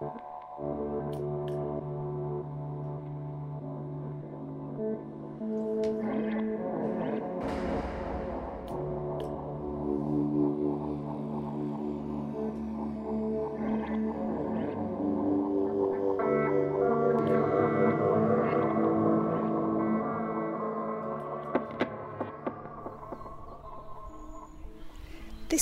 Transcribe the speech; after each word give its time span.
This 0.00 0.08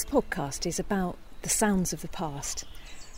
podcast 0.04 0.64
is 0.64 0.78
about 0.78 1.18
the 1.42 1.48
sounds 1.48 1.92
of 1.92 2.02
the 2.02 2.08
past. 2.08 2.64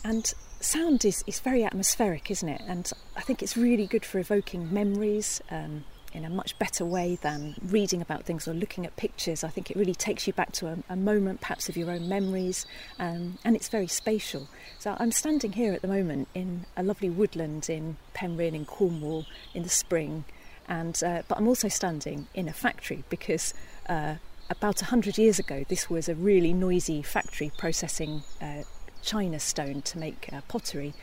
And 0.03 0.33
sound 0.61 1.05
is, 1.05 1.25
is 1.27 1.41
very 1.41 1.65
atmospheric, 1.65 2.31
isn't 2.31 2.49
it? 2.49 2.63
And 2.67 2.91
I 3.17 3.21
think 3.21 3.43
it's 3.43 3.57
really 3.57 3.87
good 3.87 4.05
for 4.05 4.19
evoking 4.19 4.73
memories 4.73 5.41
um, 5.51 5.85
in 6.13 6.25
a 6.25 6.31
much 6.31 6.59
better 6.59 6.85
way 6.85 7.17
than 7.23 7.55
reading 7.63 8.03
about 8.03 8.25
things 8.25 8.47
or 8.47 8.55
looking 8.55 8.85
at 8.85 8.97
pictures. 8.97 9.45
I 9.45 9.49
think 9.49 9.71
it 9.71 9.77
really 9.77 9.95
takes 9.95 10.27
you 10.27 10.33
back 10.33 10.53
to 10.53 10.69
a, 10.69 10.79
a 10.89 10.97
moment, 10.97 11.41
perhaps, 11.41 11.69
of 11.69 11.77
your 11.77 11.91
own 11.91 12.09
memories, 12.09 12.67
um, 12.99 13.39
and 13.45 13.57
it's 13.57 13.69
very 13.69 13.87
spatial. 13.87 14.49
So 14.79 14.97
I'm 14.99 15.13
standing 15.13 15.53
here 15.53 15.73
at 15.73 15.83
the 15.83 15.89
moment 15.89 16.29
in 16.35 16.67
a 16.77 16.83
lovely 16.83 17.11
woodland 17.11 17.71
in 17.71 17.97
Penryn 18.15 18.55
in 18.55 18.65
Cornwall 18.65 19.27
in 19.55 19.63
the 19.63 19.69
spring. 19.69 20.25
And, 20.69 21.01
uh, 21.03 21.23
but 21.27 21.39
I'm 21.39 21.49
also 21.49 21.69
standing 21.69 22.29
in 22.35 22.49
a 22.49 22.53
factory 22.53 23.03
because 23.09 23.55
uh, 23.89 24.17
about 24.49 24.81
100 24.83 25.19
years 25.19 25.39
ago, 25.39 25.65
this 25.69 25.89
was 25.89 26.09
a 26.09 26.15
really 26.15 26.53
noisy 26.53 27.03
factory 27.03 27.51
processing 27.57 28.23
uh, 28.41 28.63
china 29.03 29.41
stone 29.41 29.83
to 29.83 29.99
make 29.99 30.29
uh, 30.33 30.41
pottery. 30.49 30.95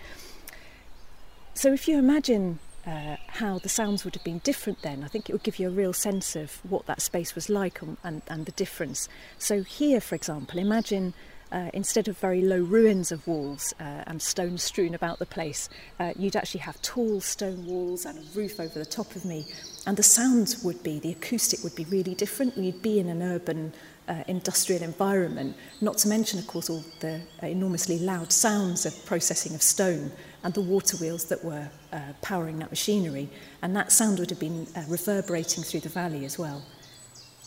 So, 1.53 1.73
if 1.73 1.87
you 1.87 1.97
imagine 1.97 2.59
uh, 2.85 3.17
how 3.27 3.57
the 3.57 3.69
sounds 3.69 4.05
would 4.05 4.15
have 4.15 4.23
been 4.23 4.39
different 4.39 4.81
then, 4.81 5.03
I 5.03 5.07
think 5.07 5.29
it 5.29 5.33
would 5.33 5.43
give 5.43 5.59
you 5.59 5.67
a 5.67 5.71
real 5.71 5.93
sense 5.93 6.35
of 6.35 6.59
what 6.63 6.85
that 6.85 7.01
space 7.01 7.35
was 7.35 7.49
like 7.49 7.81
and, 7.81 7.97
and, 8.03 8.21
and 8.27 8.45
the 8.45 8.51
difference. 8.51 9.09
So, 9.39 9.63
here, 9.63 9.99
for 9.99 10.15
example, 10.15 10.59
imagine 10.59 11.13
uh, 11.51 11.69
instead 11.73 12.07
of 12.07 12.17
very 12.17 12.41
low 12.41 12.59
ruins 12.59 13.11
of 13.11 13.25
walls 13.27 13.73
uh, 13.79 14.03
and 14.05 14.21
stones 14.21 14.63
strewn 14.63 14.93
about 14.93 15.19
the 15.19 15.25
place, 15.25 15.69
uh, 15.99 16.13
you'd 16.17 16.35
actually 16.35 16.59
have 16.59 16.81
tall 16.81 17.21
stone 17.21 17.65
walls 17.65 18.05
and 18.05 18.17
a 18.17 18.37
roof 18.37 18.59
over 18.59 18.77
the 18.77 18.85
top 18.85 19.15
of 19.15 19.25
me. 19.25 19.45
And 19.85 19.97
the 19.97 20.03
sounds 20.03 20.63
would 20.63 20.83
be, 20.83 20.99
the 20.99 21.11
acoustic 21.11 21.63
would 21.63 21.75
be 21.75 21.85
really 21.85 22.15
different. 22.15 22.57
We'd 22.57 22.81
be 22.81 22.99
in 22.99 23.09
an 23.09 23.21
urban 23.21 23.73
uh, 24.07 24.23
industrial 24.27 24.83
environment, 24.83 25.55
not 25.81 25.97
to 25.99 26.07
mention, 26.07 26.39
of 26.39 26.47
course, 26.47 26.69
all 26.69 26.83
the 26.99 27.21
uh, 27.43 27.47
enormously 27.47 27.99
loud 27.99 28.31
sounds 28.31 28.85
of 28.85 29.05
processing 29.05 29.53
of 29.53 29.61
stone 29.61 30.11
and 30.43 30.53
the 30.53 30.61
water 30.61 30.97
wheels 30.97 31.25
that 31.25 31.43
were 31.43 31.69
uh, 31.91 31.99
powering 32.21 32.59
that 32.59 32.69
machinery. 32.69 33.29
And 33.61 33.75
that 33.75 33.91
sound 33.91 34.19
would 34.19 34.29
have 34.29 34.39
been 34.39 34.67
uh, 34.75 34.83
reverberating 34.87 35.63
through 35.63 35.81
the 35.81 35.89
valley 35.89 36.25
as 36.25 36.39
well. 36.39 36.63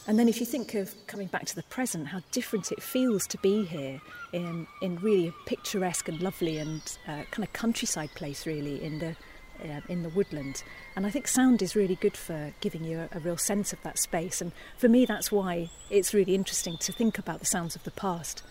And 0.06 0.19
then 0.19 0.28
if 0.28 0.41
you 0.41 0.47
think 0.47 0.75
of 0.75 0.94
coming 1.06 1.28
back 1.28 1.44
to 1.47 1.55
the 1.55 1.62
present, 1.64 2.08
how 2.08 2.20
different 2.33 2.72
it 2.72 2.83
feels 2.83 3.27
to 3.28 3.38
be 3.38 3.64
here 3.64 4.00
in, 4.33 4.66
in 4.83 4.97
really 4.97 5.28
a 5.28 5.34
picturesque 5.47 6.08
and 6.08 6.20
lovely 6.20 6.58
and 6.58 6.81
uh, 7.06 7.22
kind 7.31 7.44
of 7.44 7.53
countryside 7.53 8.11
place, 8.14 8.47
really, 8.47 8.83
in 8.83 8.98
the, 8.98 9.14
uh, 9.62 9.80
in 9.89 10.03
the 10.03 10.08
woodland. 10.08 10.62
And 10.97 11.06
I 11.06 11.11
think 11.11 11.28
sound 11.28 11.62
is 11.62 11.77
really 11.77 11.97
good 11.97 12.16
for 12.16 12.53
giving 12.61 12.84
you 12.84 13.00
a, 13.00 13.16
a 13.16 13.20
real 13.20 13.36
sense 13.36 13.72
of 13.72 13.83
that 13.83 13.98
space. 13.98 14.41
And 14.41 14.53
for 14.77 14.89
me, 14.89 15.05
that's 15.06 15.30
why 15.30 15.70
it's 15.91 16.14
really 16.14 16.34
interesting 16.34 16.77
to 16.78 16.92
think 16.92 17.19
about 17.19 17.41
the 17.41 17.47
sounds 17.47 17.77
of 17.77 17.84
the 17.84 17.91
past. 17.91 18.42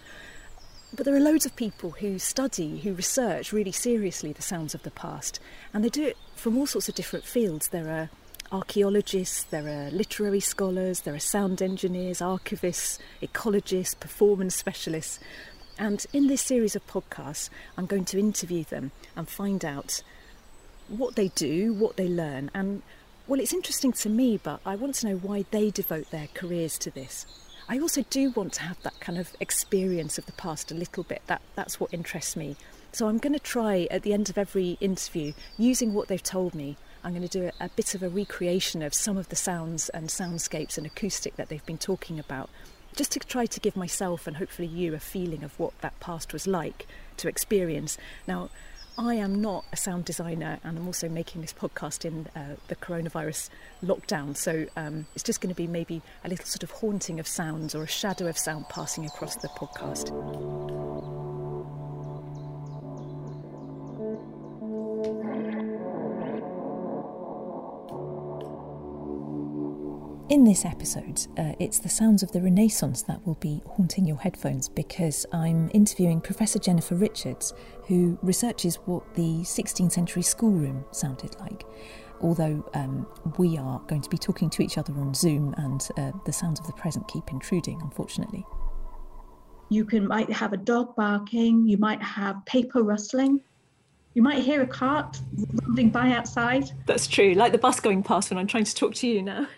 But 0.94 1.06
there 1.06 1.16
are 1.16 1.20
loads 1.20 1.46
of 1.46 1.56
people 1.56 1.92
who 1.92 2.18
study, 2.18 2.80
who 2.80 2.94
research 2.94 3.54
really 3.54 3.72
seriously 3.72 4.34
the 4.34 4.42
sounds 4.42 4.74
of 4.74 4.82
the 4.82 4.92
past, 4.92 5.40
and 5.72 5.84
they 5.84 5.90
do 5.90 6.04
it 6.04 6.18
from 6.36 6.58
all 6.58 6.66
sorts 6.66 6.90
of 6.90 6.96
different 6.96 7.26
fields. 7.26 7.68
There 7.68 7.90
are 7.90 8.10
archaeologists, 8.52 9.44
there 9.44 9.68
are 9.68 9.92
literary 9.92 10.40
scholars, 10.40 11.02
there 11.02 11.14
are 11.14 11.20
sound 11.20 11.62
engineers, 11.62 12.20
archivists, 12.20 12.98
ecologists, 13.22 14.00
performance 14.00 14.56
specialists. 14.56 15.20
And 15.78 16.04
in 16.12 16.26
this 16.26 16.42
series 16.42 16.76
of 16.76 16.86
podcasts, 16.88 17.50
I'm 17.78 17.86
going 17.86 18.06
to 18.06 18.20
interview 18.20 18.64
them 18.64 18.92
and 19.16 19.30
find 19.30 19.64
out 19.64 20.02
what 20.90 21.16
they 21.16 21.30
do, 21.30 21.74
what 21.74 21.98
they 21.98 22.08
learn, 22.08 22.52
and 22.54 22.82
well, 23.30 23.40
it's 23.40 23.54
interesting 23.54 23.92
to 23.94 24.10
me, 24.10 24.40
but 24.42 24.60
I 24.66 24.76
want 24.76 24.96
to 24.96 25.10
know 25.10 25.18
why 25.18 25.46
they 25.52 25.70
devote 25.70 26.10
their 26.10 26.30
careers 26.34 26.80
to 26.80 26.90
this. 26.90 27.28
I 27.70 27.78
also 27.78 28.04
do 28.10 28.32
want 28.32 28.54
to 28.54 28.64
have 28.64 28.82
that 28.82 29.00
kind 29.00 29.20
of 29.20 29.32
experience 29.40 30.18
of 30.18 30.26
the 30.26 30.32
past 30.32 30.72
a 30.72 30.76
little 30.76 31.04
bit. 31.04 31.22
That 31.28 31.44
that's 31.54 31.80
what 31.80 31.94
interests 31.94 32.36
me. 32.36 32.56
So 32.92 33.08
I'm 33.08 33.20
going 33.20 33.34
to 33.34 33.40
try 33.40 33.88
at 33.92 34.02
the 34.02 34.14
end 34.14 34.32
of 34.32 34.38
every 34.40 34.80
interview, 34.82 35.34
using 35.60 35.94
what 35.94 36.08
they've 36.08 36.24
told 36.24 36.56
me, 36.56 36.76
I'm 37.04 37.12
going 37.12 37.28
to 37.28 37.40
do 37.40 37.52
a, 37.60 37.66
a 37.66 37.70
bit 37.70 37.94
of 37.94 38.02
a 38.02 38.10
recreation 38.10 38.82
of 38.82 38.96
some 38.96 39.16
of 39.16 39.30
the 39.30 39.36
sounds 39.36 39.90
and 39.90 40.10
soundscapes 40.10 40.76
and 40.76 40.88
acoustic 40.88 41.36
that 41.36 41.50
they've 41.50 41.66
been 41.68 41.78
talking 41.78 42.18
about, 42.18 42.50
just 42.96 43.12
to 43.12 43.20
try 43.20 43.46
to 43.46 43.60
give 43.60 43.76
myself 43.76 44.26
and 44.26 44.38
hopefully 44.38 44.68
you 44.68 44.96
a 44.96 45.00
feeling 45.00 45.44
of 45.44 45.58
what 45.60 45.80
that 45.82 46.00
past 46.00 46.34
was 46.34 46.48
like 46.48 46.88
to 47.18 47.28
experience. 47.28 47.96
Now, 48.28 48.50
I 49.00 49.14
am 49.14 49.42
not 49.42 49.64
a 49.72 49.78
sound 49.78 50.04
designer 50.04 50.60
and 50.62 50.78
I'm 50.78 50.86
also 50.86 51.08
making 51.08 51.40
this 51.40 51.54
podcast 51.54 52.04
in 52.04 52.28
uh, 52.36 52.58
the 52.68 52.76
coronavirus 52.76 53.50
lockdown. 53.82 54.36
So 54.36 54.66
um, 54.76 55.06
it's 55.16 55.24
just 55.24 55.40
going 55.40 55.56
to 55.56 55.56
be 55.56 55.68
maybe 55.68 56.02
a 56.26 56.28
little 56.28 56.46
sort 56.46 56.64
of 56.64 56.72
haunting 56.72 57.18
of 57.18 57.26
sounds 57.26 57.74
or 57.74 57.84
a 57.84 57.88
shadow 57.88 58.28
of 58.28 58.38
sound 58.38 58.68
passing 58.68 59.06
across 59.06 59.38
the 59.38 59.48
podcast. 59.48 60.10
In 70.30 70.44
this 70.44 70.64
episode, 70.64 71.26
uh, 71.40 71.54
it's 71.60 71.80
the 71.80 71.90
sounds 71.90 72.22
of 72.22 72.32
the 72.32 72.40
Renaissance 72.40 73.02
that 73.02 73.26
will 73.26 73.40
be 73.42 73.64
haunting 73.66 74.06
your 74.06 74.18
headphones 74.18 74.70
because 74.70 75.26
I'm 75.34 75.72
interviewing 75.74 76.22
Professor 76.22 76.60
Jennifer 76.60 76.94
Richards, 76.94 77.56
who 77.88 78.20
researches 78.22 78.76
what 78.86 79.16
the 79.16 79.40
16th 79.40 79.92
century 79.92 80.22
schoolroom 80.22 80.86
sounded 80.92 81.36
like. 81.40 81.64
Although 82.22 82.64
um, 82.76 83.08
we 83.40 83.58
are 83.58 83.80
going 83.88 84.04
to 84.04 84.10
be 84.10 84.20
talking 84.20 84.52
to 84.52 84.62
each 84.62 84.78
other 84.78 84.94
on 84.94 85.16
Zoom 85.16 85.56
and 85.58 85.90
uh, 85.98 86.12
the 86.28 86.32
sounds 86.32 86.60
of 86.60 86.68
the 86.68 86.74
present 86.74 87.08
keep 87.08 87.32
intruding, 87.32 87.82
unfortunately. 87.82 88.46
You 89.70 89.84
can 89.84 90.08
might 90.08 90.32
have 90.32 90.54
a 90.54 90.58
dog 90.58 90.96
barking, 90.96 91.68
you 91.68 91.78
might 91.78 92.04
have 92.04 92.46
paper 92.46 92.84
rustling, 92.84 93.42
you 94.14 94.22
might 94.22 94.44
hear 94.44 94.62
a 94.62 94.68
cart 94.68 95.20
rumbling 95.64 95.90
by 95.90 96.12
outside. 96.12 96.70
That's 96.86 97.08
true, 97.08 97.34
like 97.34 97.52
the 97.52 97.58
bus 97.58 97.80
going 97.80 98.04
past 98.04 98.30
when 98.30 98.38
I'm 98.38 98.48
trying 98.48 98.66
to 98.66 98.76
talk 98.76 98.94
to 98.96 99.08
you 99.08 99.24
now. 99.24 99.48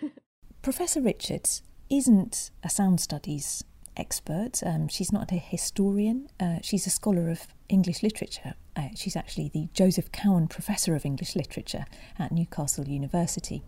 Professor 0.62 1.00
Richards 1.00 1.60
isn't 1.90 2.52
a 2.62 2.70
sound 2.70 3.00
studies 3.00 3.64
expert. 3.96 4.62
Um, 4.64 4.86
she's 4.86 5.10
not 5.10 5.32
a 5.32 5.36
historian. 5.36 6.28
Uh, 6.38 6.58
she's 6.62 6.86
a 6.86 6.90
scholar 6.90 7.28
of 7.30 7.48
English 7.68 8.00
literature. 8.00 8.54
Uh, 8.76 8.88
she's 8.94 9.16
actually 9.16 9.48
the 9.48 9.68
Joseph 9.74 10.12
Cowen 10.12 10.46
Professor 10.46 10.94
of 10.94 11.04
English 11.04 11.34
Literature 11.34 11.84
at 12.16 12.30
Newcastle 12.30 12.86
University. 12.86 13.64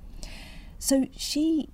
So 0.78 1.08
she 1.16 1.68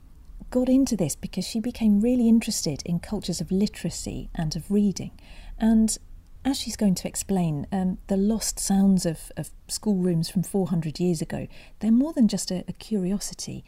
got 0.49 0.71
into 0.71 0.97
this 0.97 1.17
because 1.17 1.47
she 1.47 1.61
became 1.61 2.01
really 2.01 2.27
interested 2.27 2.83
in 2.87 2.99
cultures 2.99 3.43
of 3.43 3.53
literacy 3.53 4.31
and 4.35 4.57
of 4.57 4.71
reading. 4.71 5.11
And 5.59 5.99
as 6.47 6.59
she's 6.59 6.77
going 6.77 6.95
to 6.95 7.09
explain, 7.09 7.67
um, 7.71 7.99
the 8.07 8.17
lost 8.17 8.59
sounds 8.59 9.05
of, 9.05 9.31
of 9.37 9.51
schoolrooms 9.69 10.31
from 10.31 10.45
400 10.45 10.99
years 10.99 11.21
ago, 11.21 11.47
they're 11.81 11.93
more 11.93 12.15
than 12.15 12.27
just 12.27 12.51
a, 12.51 12.65
a 12.67 12.73
curiosity 12.73 13.65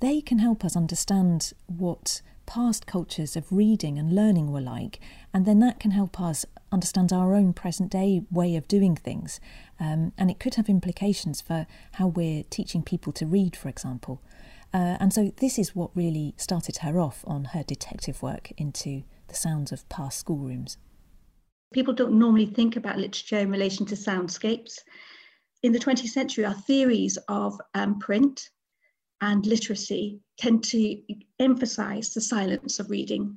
they 0.00 0.20
can 0.20 0.38
help 0.38 0.64
us 0.64 0.76
understand 0.76 1.52
what 1.66 2.22
past 2.46 2.86
cultures 2.86 3.36
of 3.36 3.52
reading 3.52 3.98
and 3.98 4.14
learning 4.14 4.50
were 4.50 4.60
like, 4.60 5.00
and 5.34 5.44
then 5.44 5.58
that 5.60 5.78
can 5.78 5.90
help 5.90 6.20
us 6.20 6.46
understand 6.72 7.12
our 7.12 7.34
own 7.34 7.52
present 7.52 7.90
day 7.90 8.22
way 8.30 8.56
of 8.56 8.66
doing 8.68 8.96
things. 8.96 9.40
Um, 9.78 10.12
and 10.16 10.30
it 10.30 10.38
could 10.38 10.54
have 10.54 10.68
implications 10.68 11.40
for 11.40 11.66
how 11.92 12.06
we're 12.06 12.44
teaching 12.44 12.82
people 12.82 13.12
to 13.14 13.26
read, 13.26 13.54
for 13.54 13.68
example. 13.68 14.22
Uh, 14.72 14.96
and 15.00 15.12
so 15.12 15.32
this 15.38 15.58
is 15.58 15.74
what 15.74 15.90
really 15.94 16.34
started 16.36 16.78
her 16.78 16.98
off 17.00 17.24
on 17.26 17.46
her 17.46 17.62
detective 17.62 18.22
work 18.22 18.52
into 18.56 19.02
the 19.28 19.34
sounds 19.34 19.72
of 19.72 19.88
past 19.88 20.18
schoolrooms. 20.18 20.76
People 21.72 21.94
don't 21.94 22.18
normally 22.18 22.46
think 22.46 22.76
about 22.76 22.96
literature 22.98 23.38
in 23.38 23.50
relation 23.50 23.84
to 23.86 23.94
soundscapes. 23.94 24.78
In 25.62 25.72
the 25.72 25.78
20th 25.78 26.08
century, 26.08 26.44
our 26.44 26.54
theories 26.54 27.18
of 27.28 27.58
um, 27.74 27.98
print, 27.98 28.48
and 29.20 29.46
literacy 29.46 30.20
tend 30.38 30.62
to 30.64 31.00
emphasize 31.38 32.14
the 32.14 32.20
silence 32.20 32.78
of 32.78 32.90
reading. 32.90 33.36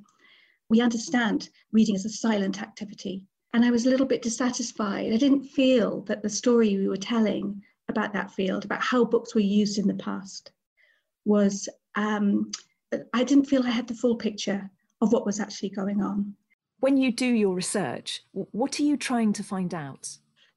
We 0.68 0.80
understand 0.80 1.50
reading 1.72 1.94
as 1.94 2.04
a 2.04 2.10
silent 2.10 2.62
activity. 2.62 3.26
And 3.54 3.64
I 3.64 3.70
was 3.70 3.84
a 3.84 3.90
little 3.90 4.06
bit 4.06 4.22
dissatisfied. 4.22 5.12
I 5.12 5.16
didn't 5.16 5.44
feel 5.44 6.00
that 6.02 6.22
the 6.22 6.30
story 6.30 6.76
we 6.76 6.88
were 6.88 6.96
telling 6.96 7.62
about 7.88 8.12
that 8.14 8.30
field, 8.30 8.64
about 8.64 8.82
how 8.82 9.04
books 9.04 9.34
were 9.34 9.40
used 9.40 9.78
in 9.78 9.86
the 9.86 9.94
past, 9.94 10.52
was, 11.24 11.68
um, 11.94 12.50
I 13.12 13.24
didn't 13.24 13.44
feel 13.44 13.64
I 13.64 13.70
had 13.70 13.86
the 13.86 13.94
full 13.94 14.16
picture 14.16 14.70
of 15.02 15.12
what 15.12 15.26
was 15.26 15.40
actually 15.40 15.70
going 15.70 16.02
on. 16.02 16.34
When 16.80 16.96
you 16.96 17.12
do 17.12 17.26
your 17.26 17.54
research, 17.54 18.22
what 18.32 18.80
are 18.80 18.84
you 18.84 18.96
trying 18.96 19.32
to 19.34 19.42
find 19.42 19.74
out? 19.74 20.08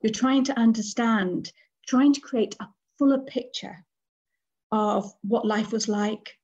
You're 0.02 0.14
trying 0.14 0.44
to 0.46 0.60
understand, 0.60 1.52
trying 1.88 2.14
to 2.14 2.22
create 2.22 2.56
a 2.60 2.68
fuller 2.98 3.20
picture 3.20 3.85
of 4.72 5.12
what 5.22 5.46
life 5.46 5.72
was 5.72 5.88
like 5.88 6.38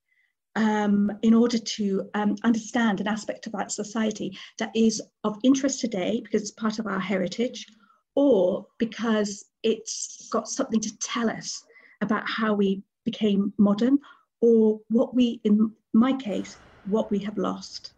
um, 0.55 1.11
in 1.21 1.33
order 1.33 1.57
to 1.57 2.09
um, 2.13 2.35
understand 2.43 2.99
an 2.99 3.07
aspect 3.07 3.47
that 3.51 3.71
society 3.71 4.37
that 4.59 4.71
is 4.75 5.01
of 5.23 5.37
interest 5.43 5.79
today 5.79 6.21
because 6.23 6.41
it's 6.41 6.51
part 6.51 6.79
of 6.79 6.87
our 6.87 6.99
heritage 6.99 7.67
or 8.15 8.65
because 8.77 9.45
it's 9.63 10.27
got 10.31 10.47
something 10.47 10.79
to 10.81 10.97
tell 10.97 11.29
us 11.29 11.63
about 12.01 12.27
how 12.29 12.53
we 12.53 12.83
became 13.05 13.53
modern 13.57 13.97
or 14.41 14.79
what 14.89 15.15
we, 15.15 15.39
in 15.43 15.71
my 15.93 16.13
case, 16.13 16.57
what 16.85 17.09
we 17.11 17.19
have 17.19 17.37
lost. 17.37 17.93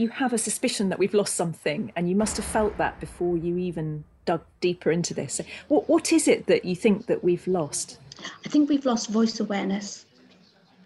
You 0.00 0.08
have 0.08 0.32
a 0.32 0.38
suspicion 0.38 0.88
that 0.88 0.98
we've 0.98 1.12
lost 1.12 1.34
something, 1.34 1.92
and 1.94 2.08
you 2.08 2.16
must 2.16 2.38
have 2.38 2.46
felt 2.46 2.78
that 2.78 2.98
before 3.00 3.36
you 3.36 3.58
even 3.58 4.04
dug 4.24 4.40
deeper 4.62 4.90
into 4.90 5.12
this. 5.12 5.42
What, 5.68 5.90
what 5.90 6.10
is 6.10 6.26
it 6.26 6.46
that 6.46 6.64
you 6.64 6.74
think 6.74 7.04
that 7.04 7.22
we've 7.22 7.46
lost? 7.46 7.98
I 8.46 8.48
think 8.48 8.70
we've 8.70 8.86
lost 8.86 9.10
voice 9.10 9.40
awareness. 9.40 10.06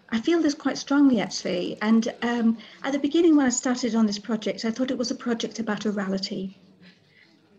I 0.09 0.19
feel 0.19 0.41
this 0.41 0.53
quite 0.53 0.77
strongly 0.77 1.21
actually. 1.21 1.77
And 1.81 2.13
um, 2.23 2.57
at 2.83 2.91
the 2.91 2.99
beginning, 2.99 3.37
when 3.37 3.45
I 3.45 3.49
started 3.63 3.95
on 3.95 4.05
this 4.05 4.19
project, 4.19 4.65
I 4.65 4.71
thought 4.71 4.91
it 4.91 4.97
was 4.97 5.11
a 5.11 5.15
project 5.15 5.59
about 5.59 5.85
orality. 5.85 6.55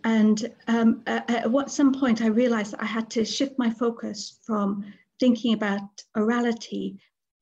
And 0.04 0.52
um, 0.68 1.00
at 1.06 1.70
some 1.70 1.98
point, 1.98 2.20
I 2.20 2.26
realized 2.26 2.74
that 2.74 2.82
I 2.82 2.86
had 2.86 3.08
to 3.12 3.24
shift 3.24 3.58
my 3.58 3.70
focus 3.70 4.40
from 4.42 4.84
thinking 5.20 5.54
about 5.54 6.04
orality 6.18 6.98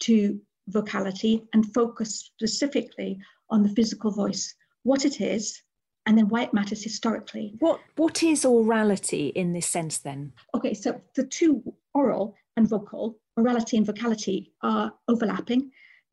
to 0.06 0.40
vocality 0.68 1.42
and 1.52 1.74
focus 1.74 2.14
specifically 2.14 3.18
on 3.54 3.62
the 3.62 3.74
physical 3.78 4.10
voice, 4.10 4.54
what 4.82 5.04
it 5.04 5.20
is, 5.20 5.62
and 6.06 6.18
then 6.18 6.28
why 6.28 6.42
it 6.42 6.52
matters 6.52 6.82
historically. 6.82 7.54
What 7.60 7.80
what 7.96 8.22
is 8.22 8.44
orality 8.44 9.32
in 9.32 9.52
this 9.52 9.66
sense 9.66 9.98
then? 9.98 10.32
Okay, 10.56 10.74
so 10.74 11.00
the 11.14 11.24
two 11.38 11.62
oral 11.94 12.34
and 12.56 12.68
vocal, 12.68 13.18
orality 13.38 13.76
and 13.78 13.86
vocality 13.86 14.52
are 14.62 14.92
overlapping. 15.08 15.70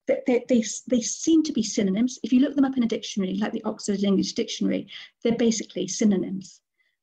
They, 0.08 0.20
they, 0.28 0.46
they, 0.50 0.64
they 0.88 1.02
seem 1.02 1.44
to 1.44 1.54
be 1.54 1.64
synonyms. 1.64 2.20
If 2.24 2.32
you 2.34 2.40
look 2.40 2.56
them 2.56 2.66
up 2.66 2.78
in 2.78 2.84
a 2.84 2.88
dictionary, 2.96 3.36
like 3.36 3.54
the 3.54 3.64
Oxford 3.64 4.04
English 4.04 4.34
Dictionary, 4.34 4.88
they're 5.24 5.36
basically 5.48 5.88
synonyms. 5.88 6.62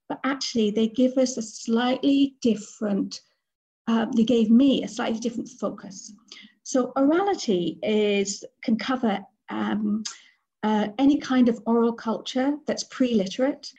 But 0.09 0.21
actually, 0.25 0.71
they 0.71 0.89
give 0.89 1.17
us 1.19 1.37
a 1.37 1.43
slightly 1.43 2.37
different, 2.41 3.21
uh, 3.87 4.07
they 4.17 4.25
gave 4.25 4.51
me 4.51 4.83
a 4.83 4.89
slightly 4.89 5.21
different 5.21 5.49
focus. 5.49 6.13
So 6.63 6.93
orality 6.97 7.79
is 7.83 8.45
can 8.65 8.77
cover 8.77 9.21
um, 9.49 10.03
uh, 10.63 10.89
any 10.99 11.19
kind 11.19 11.49
of 11.49 11.61
oral 11.67 11.93
culture 11.93 12.57
that's 12.67 12.85
pre-literate. 12.85 13.73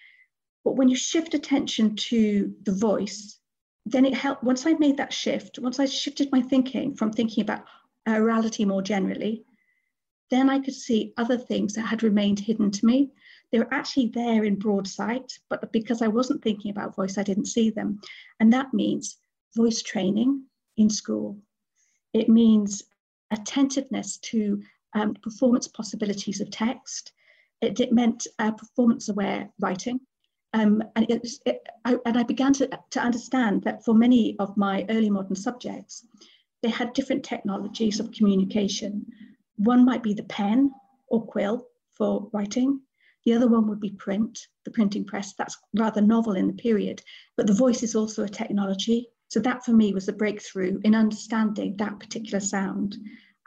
But 0.63 0.75
when 0.75 0.89
you 0.89 0.95
shift 0.95 1.33
attention 1.33 1.95
to 1.95 2.53
the 2.63 2.71
voice, 2.71 3.39
then 3.85 4.05
it 4.05 4.13
helped. 4.13 4.43
Once 4.43 4.65
I 4.65 4.73
made 4.73 4.97
that 4.97 5.13
shift, 5.13 5.59
once 5.59 5.79
I 5.79 5.85
shifted 5.85 6.31
my 6.31 6.41
thinking 6.41 6.95
from 6.95 7.11
thinking 7.11 7.41
about 7.41 7.65
orality 8.07 8.65
more 8.65 8.81
generally, 8.81 9.45
then 10.29 10.49
I 10.49 10.59
could 10.59 10.75
see 10.75 11.13
other 11.17 11.37
things 11.37 11.73
that 11.73 11.87
had 11.87 12.03
remained 12.03 12.39
hidden 12.39 12.71
to 12.71 12.85
me. 12.85 13.11
They 13.51 13.59
were 13.59 13.73
actually 13.73 14.07
there 14.07 14.43
in 14.43 14.59
broad 14.59 14.87
sight, 14.87 15.39
but 15.49 15.71
because 15.71 16.01
I 16.01 16.07
wasn't 16.07 16.43
thinking 16.43 16.69
about 16.71 16.95
voice, 16.95 17.17
I 17.17 17.23
didn't 17.23 17.47
see 17.47 17.71
them. 17.71 17.99
And 18.39 18.53
that 18.53 18.73
means 18.73 19.17
voice 19.55 19.81
training 19.81 20.43
in 20.77 20.89
school, 20.89 21.37
it 22.13 22.29
means 22.29 22.83
attentiveness 23.31 24.17
to 24.17 24.61
um, 24.93 25.13
performance 25.15 25.67
possibilities 25.67 26.41
of 26.41 26.49
text. 26.49 27.13
It, 27.61 27.79
it 27.79 27.91
meant 27.91 28.27
uh, 28.39 28.51
performance 28.51 29.09
aware 29.09 29.49
writing. 29.59 29.99
Um, 30.53 30.83
and, 30.95 31.09
it, 31.09 31.27
it, 31.45 31.61
I, 31.85 31.97
and 32.05 32.17
I 32.17 32.23
began 32.23 32.53
to, 32.53 32.69
to 32.91 32.99
understand 32.99 33.63
that 33.63 33.85
for 33.85 33.93
many 33.93 34.35
of 34.39 34.57
my 34.57 34.85
early 34.89 35.09
modern 35.09 35.35
subjects, 35.35 36.05
they 36.63 36.69
had 36.69 36.93
different 36.93 37.23
technologies 37.23 37.99
of 37.99 38.11
communication. 38.11 39.05
One 39.57 39.85
might 39.85 40.03
be 40.03 40.13
the 40.13 40.23
pen 40.23 40.71
or 41.07 41.25
quill 41.25 41.67
for 41.91 42.29
writing. 42.33 42.81
The 43.25 43.33
other 43.33 43.47
one 43.47 43.67
would 43.67 43.79
be 43.79 43.91
print, 43.91 44.47
the 44.65 44.71
printing 44.71 45.05
press. 45.05 45.33
That's 45.33 45.57
rather 45.75 46.01
novel 46.01 46.33
in 46.33 46.47
the 46.47 46.53
period, 46.53 47.01
but 47.37 47.45
the 47.45 47.53
voice 47.53 47.83
is 47.83 47.95
also 47.95 48.23
a 48.23 48.29
technology. 48.29 49.09
So 49.27 49.39
that 49.41 49.63
for 49.63 49.73
me 49.73 49.93
was 49.93 50.07
a 50.07 50.13
breakthrough 50.13 50.79
in 50.83 50.95
understanding 50.95 51.77
that 51.77 51.99
particular 51.99 52.39
sound 52.39 52.97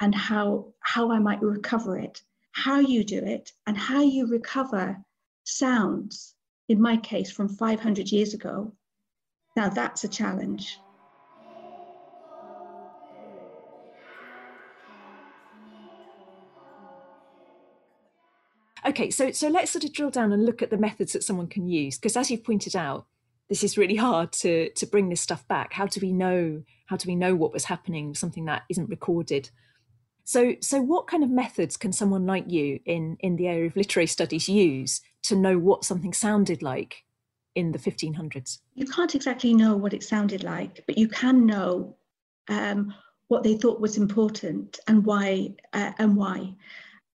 and 0.03 0.15
how, 0.15 0.67
how 0.81 1.13
I 1.13 1.21
might 1.21 1.41
recover 1.41 1.97
it, 1.97 2.23
how 2.51 2.81
you 2.81 3.05
do 3.05 3.19
it, 3.19 3.53
and 3.69 3.79
how 3.79 4.03
you 4.03 4.27
recover 4.27 4.99
sounds, 5.45 6.35
in 6.69 6.83
my 6.83 6.97
case, 6.97 7.31
from 7.31 7.49
500 7.49 8.11
years 8.11 8.35
ago. 8.35 8.73
Now 9.57 9.69
that's 9.69 10.03
a 10.03 10.09
challenge. 10.09 10.77
Okay, 18.85 19.11
so 19.11 19.31
so 19.31 19.49
let's 19.49 19.71
sort 19.71 19.85
of 19.85 19.93
drill 19.93 20.11
down 20.11 20.33
and 20.33 20.45
look 20.45 20.61
at 20.61 20.71
the 20.71 20.77
methods 20.77 21.13
that 21.13 21.23
someone 21.23 21.47
can 21.47 21.69
use 21.69 21.97
because 21.97 22.17
as 22.17 22.33
you've 22.33 22.43
pointed 22.43 22.75
out, 22.75 23.07
this 23.49 23.63
is 23.63 23.79
really 23.79 23.97
hard 24.09 24.33
to 24.33 24.71
to 24.71 24.85
bring 24.85 25.09
this 25.09 25.21
stuff 25.21 25.47
back 25.47 25.75
how 25.75 25.87
do 25.87 26.01
we 26.01 26.11
know 26.11 26.63
how 26.87 26.97
do 26.97 27.07
we 27.07 27.15
know 27.15 27.35
what 27.35 27.53
was 27.53 27.65
happening 27.65 28.15
something 28.15 28.47
that 28.47 28.63
isn't 28.69 28.89
recorded 28.89 29.51
so 30.25 30.55
so 30.61 30.81
what 30.81 31.07
kind 31.07 31.23
of 31.23 31.31
methods 31.31 31.77
can 31.77 31.93
someone 31.93 32.27
like 32.27 32.51
you 32.51 32.81
in 32.85 33.17
in 33.21 33.37
the 33.37 33.47
area 33.47 33.67
of 33.67 33.77
literary 33.77 34.07
studies 34.07 34.49
use 34.49 35.01
to 35.23 35.37
know 35.37 35.59
what 35.59 35.85
something 35.85 36.13
sounded 36.13 36.63
like 36.63 37.05
in 37.55 37.73
the 37.73 37.79
1500s 37.79 38.59
you 38.75 38.87
can't 38.87 39.15
exactly 39.15 39.53
know 39.53 39.77
what 39.77 39.93
it 39.93 40.03
sounded 40.03 40.43
like 40.43 40.85
but 40.87 40.97
you 40.97 41.09
can 41.09 41.47
know 41.47 41.97
um, 42.49 42.95
what 43.29 43.43
they 43.43 43.57
thought 43.57 43.81
was 43.81 43.97
important 43.97 44.81
and 44.89 45.05
why 45.05 45.49
uh, 45.73 45.93
and 45.99 46.17
why 46.17 46.55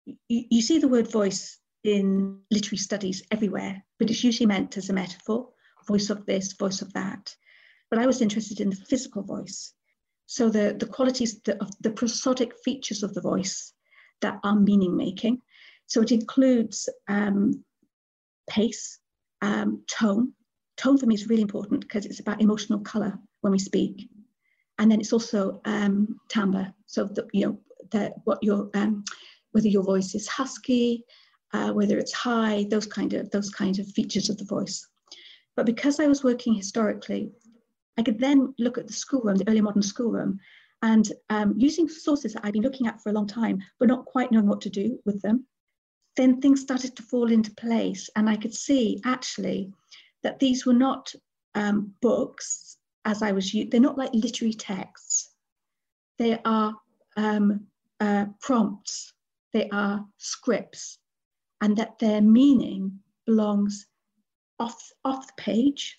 you, 0.05 0.45
you 0.51 0.63
see 0.63 0.79
the 0.79 0.89
word 0.89 1.11
voice 1.11 1.59
in 1.85 2.39
literary 2.51 2.77
studies 2.77 3.23
everywhere 3.31 3.83
but 3.99 4.11
it's 4.11 4.23
usually 4.23 4.47
meant 4.47 4.77
as 4.77 4.91
a 4.91 4.93
metaphor 4.93 5.49
voice 5.87 6.11
of 6.11 6.27
this, 6.27 6.53
voice 6.53 6.83
of 6.83 6.93
that. 6.93 7.35
But 7.91 7.99
I 7.99 8.07
was 8.07 8.21
interested 8.21 8.61
in 8.61 8.71
the 8.71 8.77
physical 8.77 9.23
voice. 9.23 9.73
So 10.27 10.51
the, 10.51 10.77
the 10.79 10.87
qualities 10.87 11.41
the, 11.43 11.61
of 11.63 11.71
the 11.81 11.91
prosodic 11.91 12.53
features 12.65 13.03
of 13.03 13.15
the 13.15 13.21
voice 13.21 13.73
that 14.21 14.39
are 14.43 14.57
meaning 14.57 14.97
making. 14.97 15.41
So 15.87 16.03
it 16.03 16.13
includes 16.13 16.89
um, 17.09 17.65
pace, 18.51 18.99
um, 19.43 19.83
tone. 19.87 20.33
Tone 20.77 20.99
for 20.99 21.07
me 21.07 21.15
is 21.15 21.29
really 21.29 21.43
important 21.43 21.81
because 21.81 22.07
it's 22.07 22.21
about 22.21 22.43
emotional 22.43 22.81
color 22.81 23.19
when 23.41 23.53
we 23.53 23.59
speak. 23.59 24.09
And 24.79 24.91
then 24.91 25.01
it's 25.01 25.13
also 25.13 25.61
um, 25.65 26.21
timbre. 26.29 26.75
So 26.87 27.05
the, 27.05 27.27
you 27.33 27.47
know 27.47 27.59
the, 27.93 28.13
what 28.25 28.39
your 28.43 28.69
um, 28.75 29.05
whether 29.53 29.69
your 29.69 29.85
voice 29.85 30.15
is 30.15 30.29
husky, 30.29 31.05
uh, 31.55 31.73
whether 31.73 31.99
it's 31.99 32.13
high, 32.13 32.67
those 32.69 32.87
kind 32.87 33.15
of 33.15 33.31
those 33.31 33.49
kind 33.49 33.79
of 33.79 33.91
features 33.93 34.29
of 34.29 34.37
the 34.37 34.45
voice. 34.45 34.87
But 35.55 35.67
because 35.67 35.99
I 35.99 36.07
was 36.07 36.23
working 36.23 36.55
historically, 36.55 37.31
I 37.99 38.03
could 38.03 38.19
then 38.19 38.55
look 38.59 38.79
at 38.79 38.87
the 38.87 38.93
schoolroom, 38.93 39.37
the 39.37 39.49
early 39.49 39.61
modern 39.61 39.83
schoolroom, 39.83 40.39
and 40.83 41.11
um, 41.31 41.55
using 41.57 41.89
sources 41.89 42.35
that 42.35 42.45
I'd 42.45 42.53
been 42.53 42.63
looking 42.63 42.87
at 42.87 43.03
for 43.03 43.11
a 43.11 43.13
long 43.13 43.27
time, 43.27 43.63
but 43.79 43.89
not 43.89 44.05
quite 44.05 44.31
knowing 44.31 44.47
what 44.47 44.61
to 44.63 44.71
do 44.71 44.99
with 45.05 45.23
them, 45.23 45.47
then 46.17 46.41
things 46.41 46.61
started 46.61 46.97
to 46.97 47.03
fall 47.03 47.31
into 47.31 47.51
place. 47.53 48.11
And 48.17 48.29
I 48.29 48.37
could 48.37 48.55
see 48.55 49.01
actually 49.05 49.73
that 50.23 50.39
these 50.39 50.67
were 50.67 50.75
not 50.75 51.13
um, 51.55 51.95
books 52.03 52.77
as 53.05 53.23
I 53.23 53.33
was, 53.33 53.55
they're 53.71 53.81
not 53.81 53.99
like 53.99 54.13
literary 54.13 54.53
texts. 54.53 55.31
They 56.19 56.39
are 56.45 56.75
um, 57.17 57.67
uh, 58.01 58.27
prompts, 58.41 59.13
they 59.53 59.69
are 59.71 60.05
scripts, 60.19 60.99
and 61.61 61.77
that 61.77 61.99
their 61.99 62.21
meaning 62.21 62.99
belongs 63.25 63.87
off, 64.59 64.93
off 65.05 65.27
the 65.29 65.33
page 65.37 65.99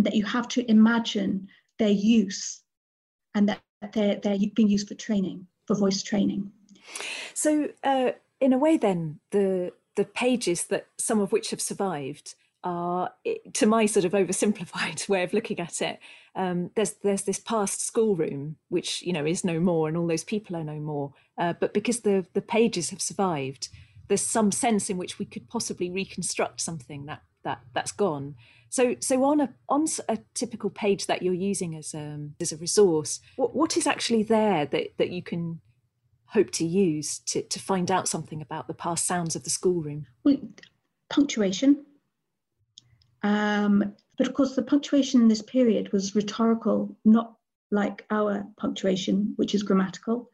and 0.00 0.06
that 0.06 0.14
you 0.14 0.24
have 0.24 0.48
to 0.48 0.70
imagine 0.70 1.46
their 1.78 1.90
use 1.90 2.62
and 3.34 3.50
that 3.50 3.60
they're, 3.92 4.16
they're 4.16 4.38
being 4.54 4.70
used 4.70 4.88
for 4.88 4.94
training, 4.94 5.46
for 5.66 5.76
voice 5.76 6.02
training. 6.02 6.50
So, 7.34 7.68
uh, 7.84 8.12
in 8.40 8.54
a 8.54 8.58
way, 8.58 8.78
then, 8.78 9.20
the, 9.30 9.72
the 9.96 10.06
pages 10.06 10.64
that 10.68 10.86
some 10.96 11.20
of 11.20 11.32
which 11.32 11.50
have 11.50 11.60
survived 11.60 12.34
are, 12.64 13.12
to 13.52 13.66
my 13.66 13.84
sort 13.84 14.06
of 14.06 14.12
oversimplified 14.12 15.06
way 15.10 15.22
of 15.22 15.34
looking 15.34 15.60
at 15.60 15.82
it, 15.82 15.98
um, 16.34 16.70
there's 16.76 16.92
there's 17.02 17.24
this 17.24 17.38
past 17.38 17.82
schoolroom 17.82 18.56
which 18.70 19.02
you 19.02 19.12
know 19.12 19.26
is 19.26 19.44
no 19.44 19.60
more, 19.60 19.86
and 19.88 19.98
all 19.98 20.06
those 20.06 20.24
people 20.24 20.56
are 20.56 20.64
no 20.64 20.80
more. 20.80 21.12
Uh, 21.36 21.52
but 21.52 21.74
because 21.74 22.00
the 22.00 22.24
the 22.32 22.40
pages 22.40 22.88
have 22.88 23.02
survived, 23.02 23.68
there's 24.08 24.22
some 24.22 24.50
sense 24.50 24.88
in 24.88 24.96
which 24.96 25.18
we 25.18 25.26
could 25.26 25.48
possibly 25.48 25.90
reconstruct 25.90 26.60
something 26.60 27.04
that 27.06 27.22
that 27.42 27.60
that's 27.74 27.92
gone. 27.92 28.36
So 28.70 28.96
so 29.00 29.24
on 29.24 29.40
a 29.40 29.52
on 29.68 29.86
a 30.08 30.18
typical 30.34 30.70
page 30.70 31.06
that 31.06 31.22
you're 31.22 31.34
using 31.34 31.76
as 31.76 31.92
um 31.94 32.34
as 32.40 32.52
a 32.52 32.56
resource, 32.56 33.20
what 33.36 33.54
what 33.54 33.76
is 33.76 33.86
actually 33.86 34.22
there 34.22 34.64
that 34.66 34.96
that 34.96 35.10
you 35.10 35.22
can 35.22 35.60
hope 36.26 36.50
to 36.52 36.64
use 36.64 37.18
to 37.18 37.42
to 37.42 37.58
find 37.58 37.90
out 37.90 38.08
something 38.08 38.40
about 38.40 38.68
the 38.68 38.74
past 38.74 39.06
sounds 39.06 39.36
of 39.36 39.42
the 39.42 39.50
schoolroom? 39.50 40.06
Well, 40.24 40.38
punctuation. 41.10 41.84
Um, 43.22 43.94
but 44.16 44.28
of 44.28 44.34
course, 44.34 44.54
the 44.54 44.62
punctuation 44.62 45.20
in 45.20 45.28
this 45.28 45.42
period 45.42 45.92
was 45.92 46.14
rhetorical, 46.14 46.96
not 47.04 47.34
like 47.70 48.06
our 48.10 48.46
punctuation, 48.56 49.34
which 49.36 49.54
is 49.54 49.62
grammatical. 49.62 50.30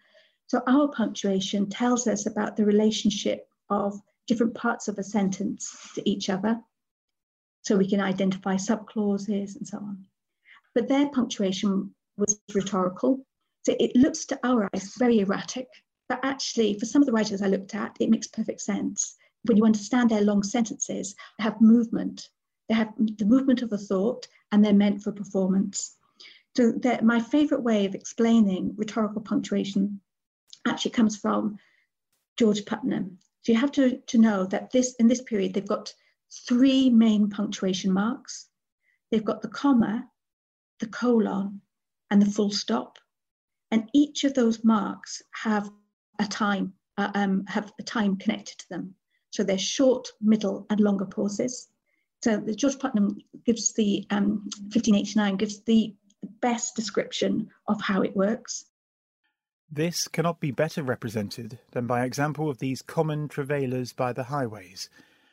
So 0.48 0.62
our 0.66 0.88
punctuation 0.88 1.68
tells 1.68 2.06
us 2.06 2.26
about 2.26 2.56
the 2.56 2.64
relationship 2.64 3.48
of 3.70 4.00
different 4.26 4.54
parts 4.54 4.88
of 4.88 4.98
a 4.98 5.02
sentence 5.02 5.90
to 5.94 6.08
each 6.08 6.30
other. 6.30 6.60
So 7.66 7.76
we 7.76 7.90
can 7.90 8.00
identify 8.00 8.54
subclauses 8.54 9.56
and 9.56 9.66
so 9.66 9.78
on. 9.78 10.04
But 10.72 10.86
their 10.86 11.08
punctuation 11.08 11.92
was 12.16 12.40
rhetorical. 12.54 13.26
So 13.64 13.74
it 13.80 13.96
looks 13.96 14.24
to 14.26 14.38
our 14.44 14.70
eyes 14.72 14.94
very 14.96 15.18
erratic, 15.18 15.66
but 16.08 16.20
actually, 16.22 16.78
for 16.78 16.86
some 16.86 17.02
of 17.02 17.06
the 17.06 17.12
writers 17.12 17.42
I 17.42 17.48
looked 17.48 17.74
at, 17.74 17.96
it 17.98 18.08
makes 18.08 18.28
perfect 18.28 18.60
sense. 18.60 19.16
When 19.46 19.56
you 19.56 19.64
understand 19.64 20.10
their 20.10 20.20
long 20.20 20.44
sentences, 20.44 21.16
they 21.38 21.42
have 21.42 21.60
movement. 21.60 22.28
They 22.68 22.76
have 22.76 22.92
the 22.96 23.24
movement 23.24 23.62
of 23.62 23.72
a 23.72 23.78
thought, 23.78 24.28
and 24.52 24.64
they're 24.64 24.72
meant 24.72 25.02
for 25.02 25.10
performance. 25.10 25.96
So 26.56 26.72
my 27.02 27.18
favorite 27.18 27.64
way 27.64 27.84
of 27.86 27.96
explaining 27.96 28.74
rhetorical 28.76 29.22
punctuation 29.22 30.00
actually 30.68 30.92
comes 30.92 31.16
from 31.16 31.58
George 32.36 32.64
Puttenham. 32.64 33.18
So 33.42 33.50
you 33.50 33.58
have 33.58 33.72
to, 33.72 33.98
to 33.98 34.18
know 34.18 34.46
that 34.46 34.70
this 34.70 34.94
in 35.00 35.08
this 35.08 35.22
period, 35.22 35.54
they've 35.54 35.66
got 35.66 35.92
three 36.30 36.90
main 36.90 37.30
punctuation 37.30 37.92
marks. 37.92 38.48
They've 39.10 39.24
got 39.24 39.42
the 39.42 39.48
comma, 39.48 40.08
the 40.80 40.86
colon, 40.86 41.60
and 42.10 42.20
the 42.20 42.30
full 42.30 42.50
stop. 42.50 42.98
And 43.70 43.88
each 43.92 44.24
of 44.24 44.34
those 44.34 44.64
marks 44.64 45.22
have 45.42 45.70
a 46.18 46.26
time, 46.26 46.74
uh, 46.96 47.10
um, 47.14 47.44
have 47.46 47.72
a 47.78 47.82
time 47.82 48.16
connected 48.16 48.58
to 48.58 48.68
them. 48.68 48.94
So 49.30 49.42
they're 49.42 49.58
short, 49.58 50.08
middle, 50.20 50.66
and 50.70 50.80
longer 50.80 51.06
pauses. 51.06 51.68
So 52.22 52.38
the 52.38 52.54
George 52.54 52.78
Puttenham 52.78 53.18
gives 53.44 53.74
the 53.74 54.06
um, 54.10 54.48
1589 54.72 55.36
gives 55.36 55.60
the 55.62 55.94
best 56.40 56.74
description 56.74 57.50
of 57.68 57.80
how 57.80 58.02
it 58.02 58.16
works. 58.16 58.64
This 59.70 60.08
cannot 60.08 60.40
be 60.40 60.52
better 60.52 60.82
represented 60.82 61.58
than 61.72 61.86
by 61.86 62.04
example 62.04 62.48
of 62.48 62.58
these 62.58 62.82
common 62.82 63.28
travailers 63.28 63.92
by 63.92 64.12
the 64.12 64.24
highways, 64.24 64.88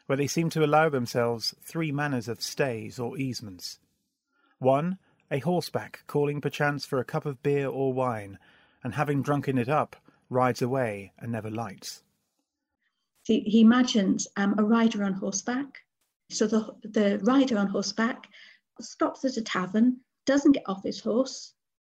where 0.06 0.18
they 0.18 0.28
seem 0.28 0.50
to 0.50 0.64
allow 0.64 0.90
themselves 0.90 1.56
three 1.62 1.92
manners 1.92 2.28
of 2.28 2.42
stays 2.42 3.00
or 3.00 3.18
easements. 3.18 3.80
One, 4.60 4.98
a 5.32 5.40
horseback 5.40 6.04
calling 6.08 6.42
perchance 6.42 6.86
for 6.86 7.00
a 7.00 7.06
cup 7.06 7.26
of 7.26 7.42
beer 7.42 7.68
or 7.68 7.94
wine, 7.94 8.38
and 8.84 8.94
having 8.94 9.22
drunken 9.22 9.58
it 9.58 9.70
up, 9.70 9.96
rides 10.30 10.62
away 10.62 11.14
and 11.20 11.32
never 11.32 11.50
lights. 11.50 12.04
He, 13.24 13.40
he 13.42 13.62
imagines 13.62 14.28
um, 14.36 14.56
a 14.58 14.64
rider 14.64 15.04
on 15.04 15.14
horseback. 15.14 15.80
So 16.30 16.48
the, 16.48 16.76
the 16.84 17.20
rider 17.24 17.58
on 17.58 17.68
horseback 17.68 18.28
stops 18.82 19.24
at 19.24 19.38
a 19.38 19.42
tavern, 19.42 19.98
doesn't 20.26 20.54
get 20.54 20.64
off 20.68 20.84
his 20.84 21.00
horse, 21.00 21.54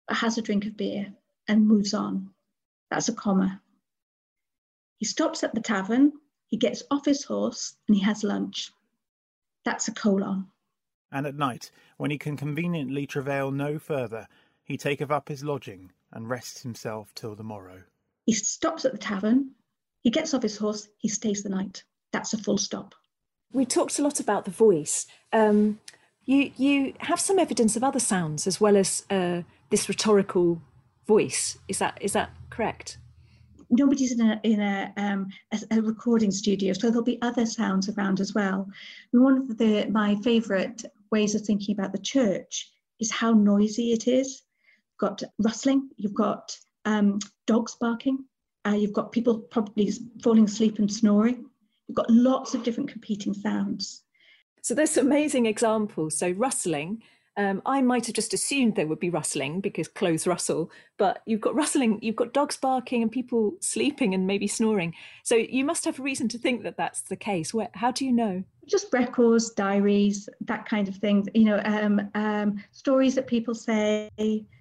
but 0.06 0.16
has 0.18 0.38
a 0.38 0.42
drink 0.42 0.66
of 0.66 0.76
beer 0.76 1.12
and 1.48 1.66
moves 1.66 1.94
on. 1.94 2.30
That's 2.90 3.08
a 3.08 3.12
comma. 3.14 3.60
He 4.98 5.06
stops 5.06 5.42
at 5.42 5.54
the 5.54 5.60
tavern, 5.60 6.12
he 6.46 6.56
gets 6.56 6.82
off 6.90 7.04
his 7.04 7.24
horse, 7.24 7.76
and 7.88 7.96
he 7.96 8.02
has 8.02 8.24
lunch. 8.24 8.70
That's 9.64 9.88
a 9.88 9.92
colon. 9.92 10.46
And 11.10 11.26
at 11.26 11.34
night, 11.34 11.70
when 11.96 12.10
he 12.10 12.18
can 12.18 12.36
conveniently 12.36 13.06
travail 13.06 13.50
no 13.50 13.78
further, 13.78 14.26
he 14.64 14.76
taketh 14.76 15.10
up 15.10 15.28
his 15.28 15.44
lodging 15.44 15.92
and 16.12 16.28
rests 16.28 16.62
himself 16.62 17.12
till 17.14 17.34
the 17.34 17.44
morrow. 17.44 17.82
He 18.24 18.32
stops 18.32 18.84
at 18.84 18.92
the 18.92 18.98
tavern, 18.98 19.52
he 20.02 20.10
gets 20.10 20.34
off 20.34 20.42
his 20.42 20.56
horse, 20.56 20.88
he 20.98 21.08
stays 21.08 21.42
the 21.42 21.48
night. 21.48 21.84
That's 22.12 22.32
a 22.32 22.38
full 22.38 22.58
stop. 22.58 22.94
We 23.52 23.64
talked 23.64 23.98
a 23.98 24.02
lot 24.02 24.20
about 24.20 24.44
the 24.44 24.50
voice. 24.50 25.06
Um, 25.32 25.80
you 26.24 26.52
you 26.56 26.94
have 27.00 27.20
some 27.20 27.38
evidence 27.38 27.76
of 27.76 27.84
other 27.84 28.00
sounds 28.00 28.46
as 28.46 28.60
well 28.60 28.76
as 28.76 29.04
uh, 29.10 29.42
this 29.70 29.88
rhetorical 29.88 30.60
voice. 31.06 31.58
Is 31.68 31.78
that 31.78 31.98
is 32.00 32.12
that 32.12 32.30
correct? 32.50 32.98
Nobody's 33.70 34.12
in 34.12 34.20
a 34.20 34.40
in 34.42 34.60
a, 34.60 34.92
um, 34.96 35.28
a, 35.52 35.78
a 35.78 35.82
recording 35.82 36.30
studio, 36.30 36.72
so 36.72 36.88
there'll 36.88 37.02
be 37.02 37.20
other 37.22 37.46
sounds 37.46 37.88
around 37.88 38.20
as 38.20 38.34
well. 38.34 38.68
And 39.12 39.22
one 39.22 39.38
of 39.38 39.58
the 39.58 39.86
my 39.90 40.16
favourite 40.16 40.84
ways 41.10 41.34
of 41.34 41.42
thinking 41.42 41.74
about 41.74 41.92
the 41.92 41.98
church 41.98 42.70
is 43.00 43.10
how 43.10 43.32
noisy 43.32 43.92
it 43.92 44.08
is. 44.08 44.42
You've 44.92 44.98
got 44.98 45.22
rustling, 45.38 45.90
you've 45.96 46.14
got 46.14 46.56
um, 46.84 47.18
dogs 47.46 47.76
barking. 47.78 48.24
Uh, 48.66 48.74
you've 48.74 48.92
got 48.92 49.12
people 49.12 49.38
probably 49.38 49.92
falling 50.22 50.44
asleep 50.44 50.78
and 50.78 50.92
snoring. 50.92 51.44
You've 51.86 51.96
got 51.96 52.10
lots 52.10 52.54
of 52.54 52.64
different 52.64 52.90
competing 52.90 53.32
sounds. 53.32 54.02
So 54.62 54.74
there's 54.74 54.96
amazing 54.96 55.46
examples. 55.46 56.18
So 56.18 56.32
rustling, 56.32 57.02
um, 57.36 57.62
I 57.66 57.82
might 57.82 58.06
have 58.06 58.14
just 58.14 58.32
assumed 58.32 58.74
there 58.74 58.86
would 58.86 59.00
be 59.00 59.10
rustling 59.10 59.60
because 59.60 59.88
clothes 59.88 60.26
rustle, 60.26 60.70
but 60.96 61.22
you've 61.26 61.40
got 61.40 61.54
rustling, 61.54 61.98
you've 62.02 62.16
got 62.16 62.32
dogs 62.32 62.56
barking 62.56 63.02
and 63.02 63.12
people 63.12 63.54
sleeping 63.60 64.14
and 64.14 64.26
maybe 64.26 64.46
snoring. 64.46 64.94
So 65.22 65.36
you 65.36 65.64
must 65.64 65.84
have 65.84 65.98
a 65.98 66.02
reason 66.02 66.28
to 66.28 66.38
think 66.38 66.62
that 66.62 66.76
that's 66.76 67.02
the 67.02 67.16
case. 67.16 67.52
Where, 67.52 67.68
how 67.74 67.90
do 67.90 68.04
you 68.04 68.12
know? 68.12 68.42
Just 68.66 68.92
records, 68.92 69.50
diaries, 69.50 70.28
that 70.40 70.66
kind 70.66 70.88
of 70.88 70.96
thing. 70.96 71.26
You 71.34 71.44
know, 71.44 71.60
um, 71.64 72.10
um, 72.14 72.64
stories 72.72 73.14
that 73.14 73.26
people 73.26 73.54
say. 73.54 74.10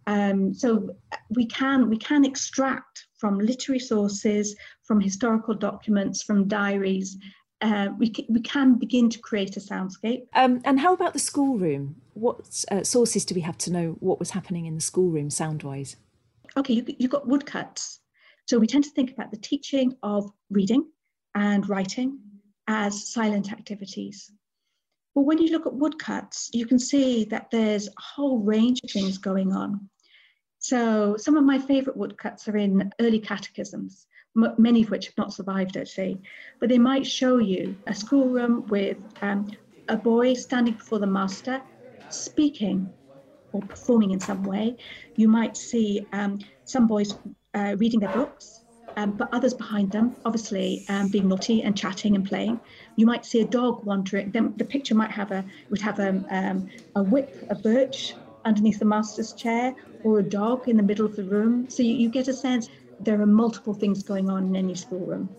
Um, 0.08 0.54
so 0.54 0.96
we 1.30 1.48
can 1.48 1.90
we 1.90 1.98
can 1.98 2.24
extract 2.24 3.08
from 3.18 3.40
literary 3.40 3.80
sources, 3.80 4.56
from 4.84 5.02
historical 5.02 5.56
documents, 5.56 6.22
from 6.22 6.48
diaries, 6.48 7.18
uh, 7.62 7.88
we, 7.98 8.14
c- 8.14 8.28
we 8.30 8.42
can 8.42 8.76
begin 8.76 9.10
to 9.10 9.20
create 9.20 9.58
a 9.58 9.60
soundscape. 9.60 10.28
Um, 10.34 10.62
and 10.66 10.80
how 10.80 10.94
about 10.94 11.14
the 11.14 11.20
schoolroom? 11.20 11.96
What 12.16 12.66
uh, 12.72 12.84
sources 12.84 13.26
do 13.26 13.36
we 13.36 13.42
have 13.42 13.58
to 13.60 13.72
know 13.72 13.98
what 14.00 14.20
was 14.20 14.32
happening 14.32 14.66
in 14.66 14.76
the 14.76 14.82
schoolroom 14.82 15.30
sound 15.30 15.64
wise? 15.64 15.98
Okay, 16.58 16.74
you, 16.74 16.86
you've 16.98 17.12
got 17.12 17.28
woodcuts. 17.28 18.00
So 18.48 18.58
we 18.58 18.68
tend 18.68 18.86
to 18.86 18.90
think 18.90 19.12
about 19.12 19.32
the 19.32 19.38
teaching 19.38 19.96
of 20.02 20.32
reading 20.50 20.90
and 21.36 21.68
writing 21.70 22.20
as 22.68 23.12
silent 23.12 23.52
activities. 23.52 24.32
But 25.14 25.24
when 25.24 25.40
you 25.40 25.52
look 25.52 25.68
at 25.68 25.74
woodcuts, 25.74 26.50
you 26.54 26.66
can 26.66 26.80
see 26.80 27.26
that 27.26 27.52
there's 27.52 27.88
a 27.90 28.02
whole 28.02 28.40
range 28.40 28.80
of 28.84 28.92
things 28.92 29.18
going 29.18 29.54
on. 29.54 29.90
So 30.60 31.18
some 31.18 31.38
of 31.38 31.44
my 31.44 31.60
favourite 31.60 31.98
woodcuts 31.98 32.48
are 32.48 32.58
in 32.58 32.92
early 33.00 33.20
catechisms 33.20 34.08
many 34.58 34.84
of 34.84 34.90
which 34.90 35.08
have 35.08 35.18
not 35.18 35.34
survived 35.34 35.78
actually, 35.78 36.22
but 36.60 36.70
they 36.70 36.78
might 36.78 37.06
show 37.06 37.38
you 37.38 37.76
a 37.88 37.96
schoolroom 37.96 38.66
with 38.68 38.98
um, 39.22 39.50
a 39.88 39.96
boy 39.96 40.34
standing 40.34 40.74
before 40.74 41.00
the 41.00 41.08
master 41.08 41.62
speaking 42.10 42.94
or 43.52 43.62
performing 43.62 44.12
in 44.12 44.20
some 44.20 44.44
way. 44.44 44.76
You 45.16 45.28
might 45.28 45.56
see 45.56 46.08
um, 46.12 46.40
some 46.66 46.88
boys 46.88 47.14
uh, 47.54 47.76
reading 47.78 48.00
their 48.02 48.14
books, 48.14 48.62
um, 48.98 49.12
but 49.12 49.30
others 49.34 49.54
behind 49.54 49.92
them, 49.92 50.16
obviously 50.26 50.86
um, 50.90 51.08
being 51.10 51.28
naughty 51.28 51.64
and 51.64 51.78
chatting 51.78 52.16
and 52.16 52.26
playing. 52.26 52.60
You 52.96 53.06
might 53.06 53.26
see 53.26 53.42
a 53.42 53.46
dog 53.46 53.86
wandering. 53.86 54.32
Then 54.32 54.54
the 54.58 54.66
picture 54.66 54.96
might 54.96 55.12
have 55.12 55.32
a 55.32 55.46
would 55.70 55.82
have 55.82 56.00
a, 56.00 56.24
um, 56.30 56.68
a 56.96 57.04
whip, 57.04 57.36
a 57.50 57.56
birch 57.56 58.14
underneath 58.44 58.80
the 58.80 58.86
master's 58.86 59.34
chair, 59.34 59.74
or 60.04 60.20
a 60.20 60.24
dog 60.24 60.68
in 60.68 60.78
the 60.78 60.84
middle 60.84 61.06
of 61.06 61.16
the 61.16 61.24
room. 61.24 61.70
So 61.70 61.82
you, 61.84 61.94
you 61.94 62.10
get 62.10 62.28
a 62.28 62.34
sense 62.34 62.70
there 63.00 63.22
are 63.22 63.26
multiple 63.26 63.74
things 63.74 64.04
going 64.04 64.30
on 64.30 64.46
in 64.46 64.56
any 64.56 64.76
schoolroom. 64.76 65.36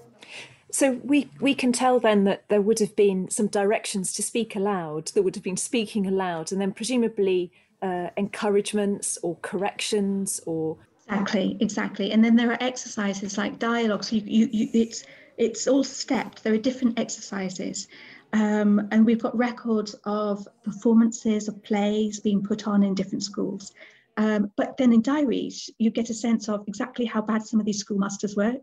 So 0.76 1.00
we 1.02 1.30
we 1.40 1.54
can 1.54 1.72
tell 1.72 1.98
then 2.00 2.24
that 2.24 2.50
there 2.50 2.60
would 2.60 2.80
have 2.80 2.94
been 2.94 3.30
some 3.30 3.46
directions 3.46 4.12
to 4.12 4.22
speak 4.22 4.54
aloud. 4.54 5.06
that 5.06 5.22
would 5.22 5.34
have 5.34 5.42
been 5.42 5.56
speaking 5.56 6.06
aloud, 6.06 6.52
and 6.52 6.60
then 6.60 6.72
presumably 6.72 7.50
uh, 7.80 8.10
encouragements 8.18 9.18
or 9.22 9.36
corrections 9.40 10.38
or 10.44 10.76
exactly 11.08 11.56
exactly. 11.60 12.12
And 12.12 12.22
then 12.22 12.36
there 12.36 12.50
are 12.50 12.58
exercises 12.60 13.38
like 13.38 13.58
dialogue. 13.58 14.04
So 14.04 14.16
you, 14.16 14.22
you, 14.26 14.48
you 14.52 14.68
it's 14.74 15.04
it's 15.38 15.66
all 15.66 15.82
stepped. 15.82 16.44
There 16.44 16.52
are 16.52 16.58
different 16.68 16.98
exercises. 16.98 17.88
Um, 18.34 18.86
and 18.90 19.06
we've 19.06 19.22
got 19.22 19.34
records 19.34 19.94
of 20.04 20.46
performances 20.62 21.48
of 21.48 21.62
plays 21.62 22.20
being 22.20 22.42
put 22.42 22.68
on 22.68 22.82
in 22.82 22.94
different 22.94 23.22
schools. 23.22 23.72
Um, 24.18 24.52
but 24.58 24.76
then 24.76 24.92
in 24.92 25.00
diaries, 25.00 25.70
you 25.78 25.88
get 25.88 26.10
a 26.10 26.14
sense 26.14 26.50
of 26.50 26.64
exactly 26.68 27.06
how 27.06 27.22
bad 27.22 27.46
some 27.46 27.60
of 27.60 27.64
these 27.64 27.78
schoolmasters 27.78 28.36
were. 28.36 28.56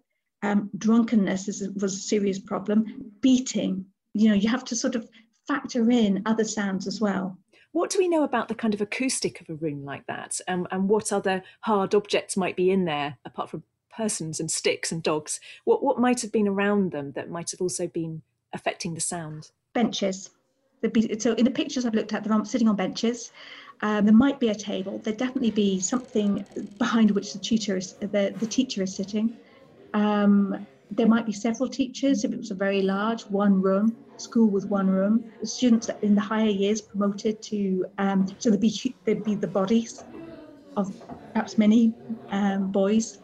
Um, 0.43 0.69
drunkenness 0.77 1.47
is, 1.47 1.69
was 1.81 1.95
a 1.95 1.97
serious 1.97 2.37
problem. 2.37 3.11
Beating, 3.21 3.85
you 4.13 4.29
know, 4.29 4.35
you 4.35 4.49
have 4.49 4.65
to 4.65 4.75
sort 4.75 4.95
of 4.95 5.09
factor 5.47 5.89
in 5.89 6.21
other 6.25 6.43
sounds 6.43 6.85
as 6.85 7.01
well. 7.01 7.37
What 7.71 7.89
do 7.89 7.97
we 7.97 8.07
know 8.07 8.23
about 8.23 8.49
the 8.49 8.55
kind 8.55 8.73
of 8.73 8.81
acoustic 8.81 9.41
of 9.41 9.49
a 9.49 9.55
room 9.55 9.83
like 9.83 10.05
that, 10.07 10.39
um, 10.47 10.67
and 10.69 10.87
what 10.87 11.11
other 11.11 11.41
hard 11.61 11.95
objects 11.95 12.37
might 12.37 12.55
be 12.55 12.69
in 12.69 12.85
there 12.85 13.17
apart 13.25 13.49
from 13.49 13.63
persons 13.89 14.39
and 14.39 14.51
sticks 14.51 14.91
and 14.91 15.01
dogs? 15.01 15.39
What 15.63 15.83
what 15.83 15.99
might 15.99 16.21
have 16.21 16.31
been 16.31 16.47
around 16.47 16.91
them 16.91 17.13
that 17.13 17.31
might 17.31 17.49
have 17.49 17.61
also 17.61 17.87
been 17.87 18.21
affecting 18.53 18.93
the 18.93 19.01
sound? 19.01 19.49
Benches. 19.73 20.29
Be, 20.91 21.17
So 21.17 21.33
in 21.33 21.45
the 21.45 21.51
pictures 21.51 21.85
I've 21.85 21.95
looked 21.95 22.13
at, 22.13 22.25
they're 22.25 22.45
sitting 22.45 22.67
on 22.67 22.75
benches. 22.75 23.31
Um, 23.81 24.05
there 24.05 24.13
might 24.13 24.39
be 24.39 24.49
a 24.49 24.55
table. 24.55 24.99
There'd 24.99 25.17
definitely 25.17 25.51
be 25.51 25.79
something 25.79 26.45
behind 26.77 27.11
which 27.11 27.33
the 27.33 27.39
tutor 27.39 27.77
is, 27.77 27.93
the, 27.93 28.35
the 28.37 28.47
teacher 28.47 28.83
is 28.83 28.93
sitting. 28.93 29.37
Um, 29.93 30.67
there 30.91 31.07
might 31.07 31.25
be 31.25 31.31
several 31.31 31.69
teachers 31.69 32.23
if 32.23 32.31
it 32.31 32.37
was 32.37 32.51
a 32.51 32.55
very 32.55 32.81
large 32.81 33.23
one 33.23 33.61
room. 33.61 33.95
school 34.17 34.49
with 34.49 34.65
one 34.67 34.89
room. 34.89 35.31
The 35.41 35.47
students 35.47 35.89
in 36.01 36.15
the 36.15 36.21
higher 36.21 36.49
years 36.49 36.81
promoted 36.81 37.41
to, 37.43 37.85
um, 37.97 38.27
so 38.39 38.49
there'd 38.49 38.61
be, 38.61 38.95
there'd 39.05 39.23
be 39.23 39.35
the 39.35 39.47
bodies 39.47 40.03
of 40.77 40.93
perhaps 41.33 41.57
many 41.57 41.93
um, 42.29 42.71
boys. 42.71 43.19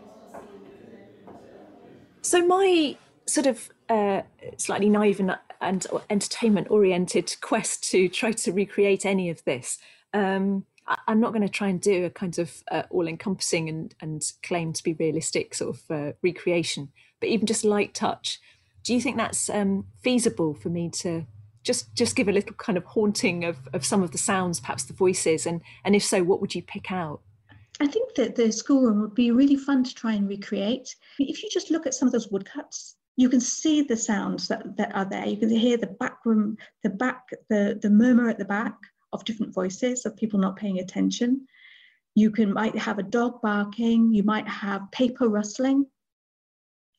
So 2.22 2.46
my 2.46 2.98
sort 3.28 3.48
of 3.48 3.70
uh, 3.88 4.22
slightly 4.58 4.90
naive 4.90 5.20
and, 5.20 5.38
and 5.62 5.86
entertainment 6.10 6.70
oriented 6.70 7.36
quest 7.42 7.84
to 7.92 8.10
try 8.10 8.32
to 8.32 8.52
recreate 8.52 9.06
any 9.06 9.30
of 9.30 9.44
this. 9.46 9.78
Um, 10.14 10.66
I, 10.90 10.98
am 11.08 11.20
not 11.20 11.32
going 11.32 11.44
to 11.44 11.50
try 11.50 11.68
and 11.68 11.80
do 11.80 12.06
a 12.06 12.10
kind 12.10 12.38
of 12.40 12.64
uh, 12.72 12.84
all 12.90 13.08
encompassing 13.08 13.70
and, 13.70 13.96
and 14.02 14.32
claim 14.44 14.74
to 14.74 14.84
be 14.84 14.94
realistic 14.94 15.54
sort 15.54 15.76
of 15.76 15.92
uh, 15.92 16.12
recreation, 16.22 16.90
but 17.20 17.30
even 17.30 17.46
just 17.46 17.64
light 17.64 17.94
touch. 17.94 18.40
Do 18.84 18.94
you 18.94 19.02
think 19.02 19.18
that's 19.18 19.50
um, 19.50 19.86
feasible 20.02 20.54
for 20.56 20.70
me 20.70 20.90
to 21.02 21.26
just 21.64 21.94
just 21.94 22.16
give 22.16 22.28
a 22.28 22.32
little 22.32 22.56
kind 22.56 22.78
of 22.78 22.86
haunting 22.86 23.44
of, 23.44 23.58
of 23.74 23.86
some 23.86 24.02
of 24.02 24.12
the 24.12 24.18
sounds, 24.18 24.60
perhaps 24.60 24.86
the 24.86 24.94
voices, 24.94 25.46
and 25.46 25.62
and 25.86 25.96
if 25.96 26.04
so, 26.04 26.24
what 26.24 26.42
would 26.42 26.56
you 26.56 26.64
pick 26.64 26.92
out? 26.92 27.22
I 27.82 27.88
think 27.88 28.16
that 28.16 28.36
the 28.36 28.52
schoolroom 28.52 29.02
would 29.02 29.16
be 29.16 29.32
really 29.32 29.56
fun 29.56 29.84
to 29.84 29.94
try 29.94 30.14
and 30.14 30.28
recreate. 30.28 30.96
If 31.20 31.44
you 31.44 31.50
just 31.52 31.72
look 31.72 31.86
at 31.86 31.94
some 31.94 32.08
of 32.08 32.12
those 32.12 32.30
woodcuts, 32.30 32.96
you 33.16 33.30
can 33.30 33.40
see 33.40 33.84
the 33.84 33.96
sounds 33.96 34.50
that, 34.50 34.76
that 34.76 34.94
are 34.94 35.06
there. 35.06 35.26
You 35.26 35.38
can 35.38 35.50
hear 35.50 35.78
the 35.78 35.88
back 35.88 36.26
room, 36.26 36.58
the 36.84 36.90
back, 36.90 37.30
the, 37.50 37.80
the 37.82 37.90
murmur 37.90 38.30
at 38.30 38.38
the 38.38 38.46
back 38.46 38.76
of 39.14 39.26
different 39.26 39.54
voices 39.54 40.06
of 40.06 40.16
people 40.16 40.40
not 40.40 40.56
paying 40.56 40.80
attention. 40.80 41.48
You 42.16 42.32
can 42.32 42.54
might 42.54 42.78
have 42.78 43.00
a 43.00 43.04
dog 43.04 43.42
barking, 43.42 44.14
you 44.14 44.24
might 44.24 44.48
have 44.48 44.92
paper 44.92 45.28
rustling, 45.28 45.86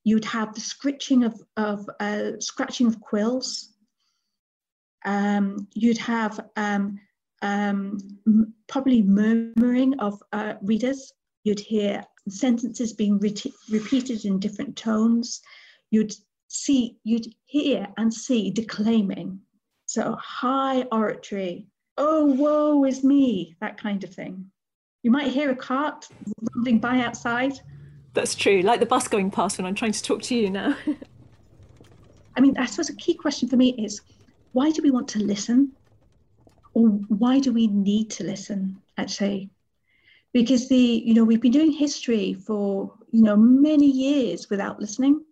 you'd 0.05 0.25
have 0.25 0.55
the 0.55 0.61
scritching 0.61 1.25
of, 1.25 1.41
of 1.57 1.89
uh, 1.99 2.33
scratching 2.39 2.87
of 2.87 3.01
quills. 3.01 3.69
Um, 5.05 5.69
you'd 5.75 5.99
have 5.99 6.41
um, 6.57 7.01
um, 7.43 7.99
probably 8.69 9.03
murmuring 9.03 9.99
of 9.99 10.23
uh, 10.33 10.55
readers. 10.63 11.13
You'd 11.45 11.61
hear 11.61 12.05
sentences 12.29 12.93
being 12.93 13.19
re- 13.19 13.35
repeated 13.71 14.25
in 14.25 14.39
different 14.39 14.77
tones 14.77 15.41
you'd 15.91 16.15
see, 16.49 16.99
you'd 17.05 17.27
hear 17.45 17.89
and 17.97 18.13
see 18.13 18.51
declaiming. 18.51 19.41
So 19.87 20.17
high 20.21 20.83
oratory, 20.93 21.67
oh, 22.01 22.25
woe 22.25 22.85
is 22.85 23.05
me, 23.05 23.55
that 23.61 23.79
kind 23.79 24.03
of 24.03 24.13
thing. 24.13 24.51
You 25.03 25.11
might 25.11 25.29
hear 25.29 25.51
a 25.51 25.57
cart 25.57 26.09
rumbling 26.55 26.79
by 26.79 27.01
outside. 27.01 27.61
That's 28.15 28.35
true, 28.35 28.63
like 28.63 28.81
the 28.81 28.87
bus 28.87 29.07
going 29.07 29.31
past 29.31 29.59
when 29.59 29.67
I'm 29.67 29.75
trying 29.75 29.93
to 29.93 30.03
talk 30.03 30.23
to 30.23 30.35
you 30.35 30.51
now. 30.51 30.77
I 32.37 32.41
mean, 32.41 32.57
I 32.59 32.67
suppose 32.67 32.89
a 32.89 32.97
key 32.97 33.15
question 33.15 33.49
for 33.49 33.57
me 33.57 33.71
is 33.79 34.01
why 34.53 34.71
do 34.71 34.83
we 34.83 34.91
want 34.91 35.09
to 35.09 35.19
listen? 35.21 35.73
Or 36.75 36.89
why 36.89 37.39
do 37.39 37.53
we 37.53 37.67
need 37.67 38.11
to 38.13 38.25
listen, 38.25 38.81
actually? 38.97 39.51
Because 40.33 40.69
the, 40.69 40.77
you 40.77 41.15
know, 41.15 41.25
we've 41.25 41.41
been 41.41 41.53
doing 41.53 41.73
history 41.73 42.35
for, 42.35 42.95
you 43.11 43.23
know, 43.23 43.37
many 43.37 43.87
years 43.87 44.49
without 44.49 44.81
listening 44.81 45.25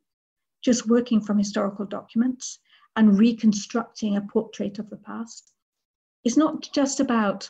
just 0.60 0.88
working 0.88 1.20
from 1.20 1.38
historical 1.38 1.84
documents 1.84 2.58
and 2.96 3.18
reconstructing 3.18 4.16
a 4.16 4.20
portrait 4.20 4.78
of 4.78 4.90
the 4.90 4.96
past. 4.96 5.52
It's 6.28 6.36
not 6.36 6.68
just 6.74 7.00
about 7.00 7.48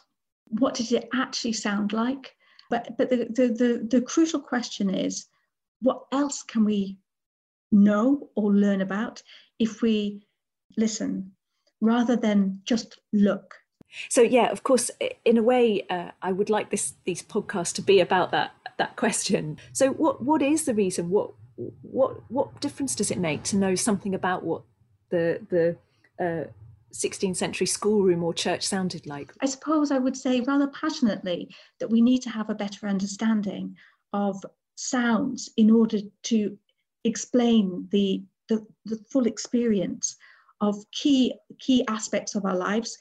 what 0.60 0.74
did 0.74 0.92
it 0.92 1.08
actually 1.12 1.52
sound 1.52 1.92
like, 1.92 2.36
but, 2.70 2.96
but 2.96 3.10
the, 3.10 3.16
the, 3.16 3.48
the, 3.48 3.88
the 3.90 4.00
crucial 4.00 4.38
question 4.40 4.88
is 4.88 5.26
what 5.82 6.04
else 6.12 6.44
can 6.44 6.64
we 6.64 6.98
know 7.72 8.30
or 8.36 8.54
learn 8.54 8.80
about 8.80 9.20
if 9.58 9.82
we 9.82 10.22
listen 10.76 11.32
rather 11.80 12.14
than 12.14 12.60
just 12.62 13.00
look? 13.12 13.56
So 14.10 14.20
yeah 14.20 14.52
of 14.52 14.62
course 14.62 14.92
in 15.24 15.38
a 15.38 15.42
way 15.42 15.82
uh, 15.88 16.10
i 16.20 16.30
would 16.30 16.50
like 16.50 16.68
this 16.68 16.92
these 17.06 17.22
podcasts 17.22 17.72
to 17.76 17.82
be 17.82 18.00
about 18.00 18.30
that 18.32 18.52
that 18.78 18.96
question. 18.96 19.58
So 19.72 19.90
what 19.90 20.22
what 20.24 20.40
is 20.40 20.64
the 20.64 20.74
reason? 20.74 21.10
What 21.10 21.32
what 21.82 22.30
what 22.30 22.60
difference 22.60 22.94
does 22.94 23.10
it 23.10 23.18
make 23.18 23.42
to 23.44 23.56
know 23.56 23.74
something 23.74 24.14
about 24.14 24.44
what 24.44 24.62
the 25.10 25.40
the 25.50 25.76
uh, 26.24 26.50
16th 26.92 27.36
century 27.36 27.66
schoolroom 27.66 28.22
or 28.22 28.32
church 28.32 28.66
sounded 28.66 29.06
like? 29.06 29.32
I 29.40 29.46
suppose 29.46 29.90
I 29.90 29.98
would 29.98 30.16
say 30.16 30.40
rather 30.40 30.68
passionately 30.68 31.54
that 31.80 31.90
we 31.90 32.00
need 32.00 32.22
to 32.22 32.30
have 32.30 32.50
a 32.50 32.54
better 32.54 32.86
understanding 32.86 33.76
of 34.12 34.42
sounds 34.76 35.50
in 35.56 35.70
order 35.70 35.98
to 36.24 36.58
explain 37.04 37.88
the, 37.90 38.22
the, 38.48 38.66
the 38.84 38.96
full 39.10 39.26
experience 39.26 40.16
of 40.60 40.76
key 40.90 41.34
key 41.58 41.84
aspects 41.88 42.34
of 42.34 42.44
our 42.44 42.56
lives. 42.56 42.96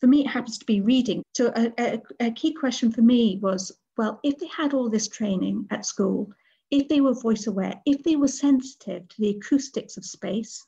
For 0.00 0.06
me, 0.06 0.20
it 0.24 0.28
happens 0.28 0.58
to 0.58 0.64
be 0.64 0.80
reading. 0.80 1.22
So 1.34 1.52
a, 1.56 1.72
a, 1.78 2.00
a 2.20 2.30
key 2.30 2.54
question 2.54 2.90
for 2.90 3.02
me 3.02 3.38
was, 3.42 3.72
well, 3.98 4.18
if 4.22 4.38
they 4.38 4.46
had 4.46 4.72
all 4.72 4.88
this 4.88 5.08
training 5.08 5.66
at 5.70 5.84
school, 5.84 6.30
if 6.70 6.88
they 6.88 7.00
were 7.00 7.14
voice 7.14 7.46
aware, 7.46 7.74
if 7.84 8.02
they 8.02 8.16
were 8.16 8.28
sensitive 8.28 9.08
to 9.08 9.16
the 9.18 9.30
acoustics 9.30 9.96
of 9.96 10.04
space 10.04 10.64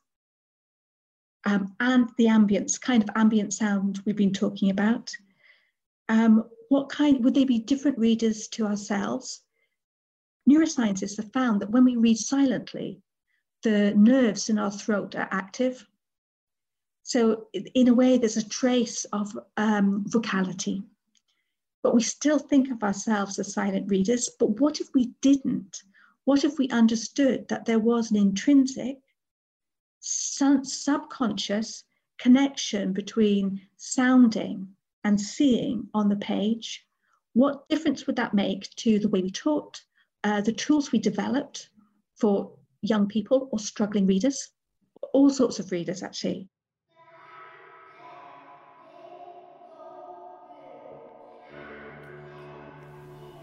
um, 1.44 1.74
and 1.80 2.08
the 2.18 2.26
ambience, 2.26 2.80
kind 2.80 3.02
of 3.02 3.10
ambient 3.16 3.52
sound 3.52 4.00
we've 4.04 4.16
been 4.16 4.32
talking 4.32 4.70
about, 4.70 5.10
um, 6.08 6.44
what 6.68 6.88
kind 6.88 7.22
would 7.24 7.34
they 7.34 7.44
be 7.44 7.58
different 7.58 7.98
readers 7.98 8.48
to 8.48 8.66
ourselves? 8.66 9.42
Neuroscientists 10.48 11.16
have 11.16 11.32
found 11.32 11.60
that 11.60 11.70
when 11.70 11.84
we 11.84 11.96
read 11.96 12.18
silently, 12.18 13.02
the 13.62 13.94
nerves 13.94 14.48
in 14.48 14.58
our 14.58 14.70
throat 14.70 15.14
are 15.14 15.28
active. 15.30 15.86
So, 17.02 17.48
in 17.52 17.88
a 17.88 17.94
way, 17.94 18.18
there's 18.18 18.36
a 18.36 18.48
trace 18.48 19.04
of 19.06 19.36
um, 19.56 20.04
vocality. 20.06 20.82
But 21.82 21.94
we 21.94 22.02
still 22.02 22.38
think 22.38 22.70
of 22.70 22.82
ourselves 22.82 23.38
as 23.38 23.52
silent 23.52 23.90
readers. 23.90 24.30
But 24.38 24.60
what 24.60 24.80
if 24.80 24.88
we 24.94 25.12
didn't? 25.20 25.82
What 26.24 26.44
if 26.44 26.58
we 26.58 26.68
understood 26.68 27.48
that 27.48 27.64
there 27.64 27.80
was 27.80 28.10
an 28.10 28.16
intrinsic, 28.16 28.98
subconscious 30.02 31.84
connection 32.18 32.92
between 32.92 33.60
sounding 33.76 34.68
and 35.04 35.20
seeing 35.20 35.88
on 35.94 36.08
the 36.08 36.16
page? 36.16 36.84
What 37.32 37.68
difference 37.68 38.06
would 38.06 38.16
that 38.16 38.34
make 38.34 38.68
to 38.76 38.98
the 38.98 39.08
way 39.08 39.22
we 39.22 39.30
taught, 39.30 39.80
uh, 40.24 40.40
the 40.40 40.52
tools 40.52 40.92
we 40.92 40.98
developed 40.98 41.70
for 42.16 42.52
young 42.82 43.08
people 43.08 43.48
or 43.52 43.58
struggling 43.58 44.06
readers, 44.06 44.50
all 45.12 45.30
sorts 45.30 45.58
of 45.58 45.72
readers 45.72 46.02
actually? 46.02 46.48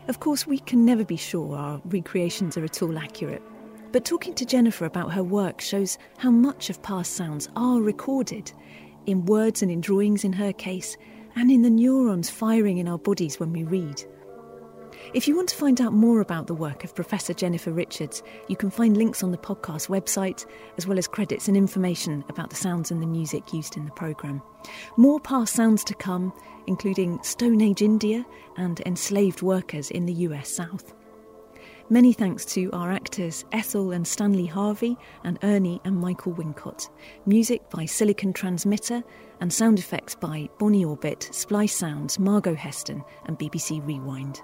Of 0.08 0.19
course, 0.19 0.48
we 0.48 0.58
can 0.58 0.86
never 0.86 1.06
be 1.06 1.17
sure 1.17 1.56
our 1.56 1.80
recreations 1.86 2.58
are 2.58 2.65
at 2.65 2.82
all 2.82 2.98
accurate. 2.98 3.43
But 3.91 4.06
talking 4.06 4.36
to 4.36 4.45
Jennifer 4.45 4.86
about 4.86 5.13
her 5.13 5.23
work 5.23 5.62
shows 5.62 5.97
how 6.17 6.30
much 6.30 6.69
of 6.69 6.82
past 6.84 7.13
sounds 7.13 7.49
are 7.56 7.82
recorded 7.82 8.52
in 9.06 9.25
words 9.25 9.63
and 9.63 9.71
in 9.71 9.82
drawings 9.82 10.23
in 10.23 10.34
her 10.34 10.54
case, 10.54 10.95
and 11.36 11.49
in 11.49 11.63
the 11.63 11.69
neurons 11.69 12.30
firing 12.30 12.78
in 12.78 12.88
our 12.88 12.99
bodies 12.99 13.39
when 13.39 13.52
we 13.52 13.63
read. 13.63 14.04
If 15.13 15.28
you 15.28 15.36
want 15.36 15.49
to 15.49 15.56
find 15.56 15.82
out 15.82 15.93
more 15.93 16.21
about 16.21 16.45
the 16.45 16.54
work 16.54 16.84
of 16.84 16.93
Professor 16.93 17.34
Jennifer 17.34 17.71
Richards, 17.71 18.21
you 18.47 18.56
can 18.56 18.69
find 18.69 18.95
links 18.95 19.23
on 19.23 19.32
the 19.32 19.38
podcast 19.38 19.88
website, 19.88 20.45
as 20.78 20.86
well 20.86 20.99
as 20.99 21.08
credits 21.08 21.47
and 21.47 21.58
information 21.58 22.23
about 22.30 22.52
the 22.52 22.56
sounds 22.56 22.91
and 22.91 23.02
the 23.02 23.08
music 23.08 23.54
used 23.54 23.78
in 23.78 23.86
the 23.86 23.91
programme. 23.91 24.41
More 24.97 25.19
past 25.19 25.54
sounds 25.54 25.84
to 25.86 25.95
come, 25.95 26.32
including 26.67 27.23
Stone 27.23 27.62
Age 27.62 27.82
India 27.82 28.23
and 28.58 28.82
enslaved 28.82 29.41
workers 29.41 29.89
in 29.89 30.06
the 30.06 30.13
US 30.13 30.49
South. 30.49 30.93
Many 31.91 32.13
thanks 32.13 32.45
to 32.54 32.69
our 32.71 32.91
actors 32.91 33.45
Ethel 33.52 33.93
and 33.93 34.08
Stanley 34.08 34.45
Harvey 34.45 34.95
and 35.23 35.39
Ernie 35.41 35.82
and 35.84 35.97
Michael 35.97 36.34
Wincott. 36.34 36.88
Music 37.25 37.67
by 37.71 37.86
Silicon 37.86 38.32
Transmitter 38.32 39.04
and 39.41 39.52
sound 39.52 39.80
effects 39.80 40.13
by 40.13 40.49
Bonnie 40.60 40.86
Orbit, 40.86 41.30
Splice 41.32 41.75
Sounds, 41.75 42.19
Margot 42.19 42.54
Heston 42.54 43.04
and 43.25 43.39
BBC 43.39 43.84
Rewind. 43.84 44.43